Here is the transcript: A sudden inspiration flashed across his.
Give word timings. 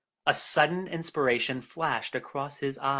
A 0.25 0.33
sudden 0.33 0.87
inspiration 0.87 1.61
flashed 1.61 2.15
across 2.15 2.57
his. 2.57 2.79